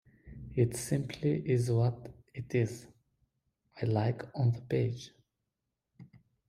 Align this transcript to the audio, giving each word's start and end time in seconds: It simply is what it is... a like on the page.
It 0.55 0.75
simply 0.75 1.43
is 1.47 1.69
what 1.69 2.09
it 2.33 2.55
is... 2.55 2.87
a 3.79 3.85
like 3.85 4.23
on 4.33 4.51
the 4.51 4.61
page. 4.61 5.11